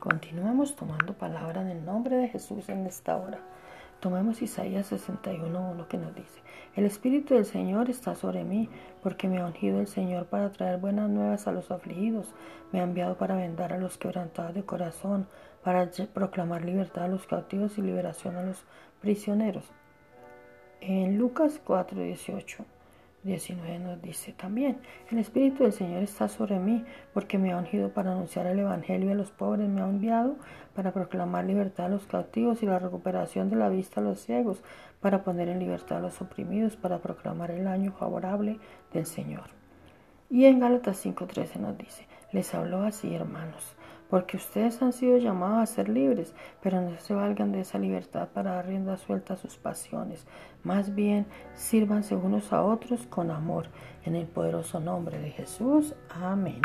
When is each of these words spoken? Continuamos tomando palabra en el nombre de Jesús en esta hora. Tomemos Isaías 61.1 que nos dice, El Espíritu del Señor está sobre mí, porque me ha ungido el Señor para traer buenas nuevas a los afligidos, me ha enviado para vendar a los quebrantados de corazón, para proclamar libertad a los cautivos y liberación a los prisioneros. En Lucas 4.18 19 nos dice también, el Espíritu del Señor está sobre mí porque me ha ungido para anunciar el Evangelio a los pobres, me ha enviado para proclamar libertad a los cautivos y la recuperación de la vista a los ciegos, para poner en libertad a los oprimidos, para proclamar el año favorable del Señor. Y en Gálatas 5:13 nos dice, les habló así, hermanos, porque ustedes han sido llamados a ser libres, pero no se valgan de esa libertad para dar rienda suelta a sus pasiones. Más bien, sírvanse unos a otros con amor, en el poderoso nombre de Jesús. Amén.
Continuamos 0.00 0.76
tomando 0.76 1.12
palabra 1.12 1.60
en 1.60 1.68
el 1.68 1.84
nombre 1.84 2.16
de 2.16 2.28
Jesús 2.28 2.70
en 2.70 2.86
esta 2.86 3.18
hora. 3.18 3.38
Tomemos 4.00 4.40
Isaías 4.40 4.90
61.1 4.90 5.88
que 5.88 5.98
nos 5.98 6.14
dice, 6.14 6.40
El 6.74 6.86
Espíritu 6.86 7.34
del 7.34 7.44
Señor 7.44 7.90
está 7.90 8.14
sobre 8.14 8.42
mí, 8.42 8.70
porque 9.02 9.28
me 9.28 9.40
ha 9.40 9.46
ungido 9.46 9.78
el 9.78 9.88
Señor 9.88 10.24
para 10.24 10.52
traer 10.52 10.78
buenas 10.78 11.10
nuevas 11.10 11.46
a 11.46 11.52
los 11.52 11.70
afligidos, 11.70 12.34
me 12.72 12.80
ha 12.80 12.84
enviado 12.84 13.18
para 13.18 13.36
vendar 13.36 13.74
a 13.74 13.78
los 13.78 13.98
quebrantados 13.98 14.54
de 14.54 14.64
corazón, 14.64 15.26
para 15.62 15.90
proclamar 16.14 16.64
libertad 16.64 17.04
a 17.04 17.08
los 17.08 17.26
cautivos 17.26 17.76
y 17.76 17.82
liberación 17.82 18.36
a 18.36 18.42
los 18.42 18.64
prisioneros. 19.02 19.70
En 20.80 21.18
Lucas 21.18 21.60
4.18 21.62 22.64
19 23.22 23.78
nos 23.80 24.00
dice 24.00 24.32
también, 24.32 24.78
el 25.10 25.18
Espíritu 25.18 25.64
del 25.64 25.72
Señor 25.72 26.02
está 26.02 26.28
sobre 26.28 26.58
mí 26.58 26.84
porque 27.12 27.36
me 27.36 27.52
ha 27.52 27.58
ungido 27.58 27.90
para 27.90 28.12
anunciar 28.12 28.46
el 28.46 28.58
Evangelio 28.58 29.12
a 29.12 29.14
los 29.14 29.30
pobres, 29.30 29.68
me 29.68 29.82
ha 29.82 29.84
enviado 29.84 30.36
para 30.74 30.92
proclamar 30.92 31.44
libertad 31.44 31.86
a 31.86 31.90
los 31.90 32.06
cautivos 32.06 32.62
y 32.62 32.66
la 32.66 32.78
recuperación 32.78 33.50
de 33.50 33.56
la 33.56 33.68
vista 33.68 34.00
a 34.00 34.04
los 34.04 34.20
ciegos, 34.20 34.62
para 35.00 35.22
poner 35.22 35.48
en 35.48 35.58
libertad 35.58 35.98
a 35.98 36.02
los 36.02 36.20
oprimidos, 36.22 36.76
para 36.76 36.98
proclamar 36.98 37.50
el 37.50 37.66
año 37.66 37.92
favorable 37.92 38.58
del 38.92 39.06
Señor. 39.06 39.44
Y 40.30 40.46
en 40.46 40.60
Gálatas 40.60 41.04
5:13 41.04 41.56
nos 41.56 41.76
dice, 41.76 42.06
les 42.32 42.54
habló 42.54 42.82
así, 42.84 43.14
hermanos, 43.14 43.76
porque 44.10 44.36
ustedes 44.36 44.82
han 44.82 44.92
sido 44.92 45.16
llamados 45.18 45.62
a 45.62 45.72
ser 45.72 45.88
libres, 45.88 46.34
pero 46.62 46.80
no 46.80 46.98
se 46.98 47.14
valgan 47.14 47.52
de 47.52 47.60
esa 47.60 47.78
libertad 47.78 48.28
para 48.34 48.54
dar 48.56 48.66
rienda 48.66 48.96
suelta 48.96 49.34
a 49.34 49.36
sus 49.36 49.56
pasiones. 49.56 50.26
Más 50.64 50.94
bien, 50.94 51.26
sírvanse 51.54 52.16
unos 52.16 52.52
a 52.52 52.62
otros 52.62 53.06
con 53.06 53.30
amor, 53.30 53.66
en 54.04 54.16
el 54.16 54.26
poderoso 54.26 54.80
nombre 54.80 55.18
de 55.18 55.30
Jesús. 55.30 55.94
Amén. 56.10 56.60